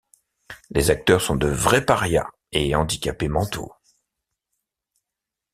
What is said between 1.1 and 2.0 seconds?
sont de vrais